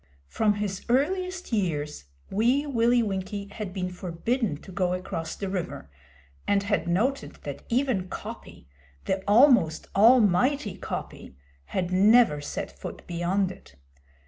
[0.25, 5.91] From his earliest years, Wee Willie Winkie had been forbidden to go across the river,
[6.47, 8.67] and had noted that even Coppy
[9.05, 11.35] the almost almighty Coppy
[11.65, 13.75] had never set foot beyond it.